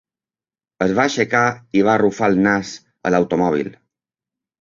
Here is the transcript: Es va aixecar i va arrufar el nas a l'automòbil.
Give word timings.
Es 0.85 0.93
va 0.99 1.03
aixecar 1.09 1.41
i 1.79 1.83
va 1.87 1.91
arrufar 1.95 2.29
el 2.33 2.39
nas 2.47 2.71
a 3.07 3.13
l'automòbil. 3.13 3.71